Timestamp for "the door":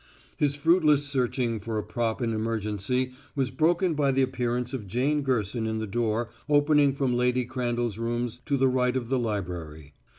5.77-6.31